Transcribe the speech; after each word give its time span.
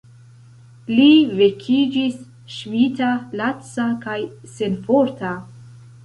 Li 0.99 1.09
vekiĝis 1.41 2.15
ŝvita, 2.53 3.09
laca 3.41 3.85
kaj 4.07 4.15
senforta. 4.55 5.35